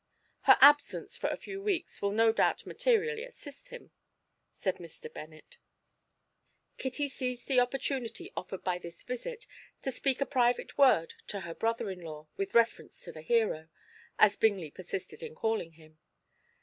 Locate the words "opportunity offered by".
7.59-8.79